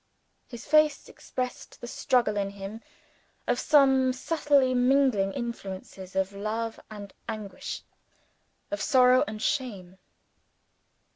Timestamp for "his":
0.47-0.65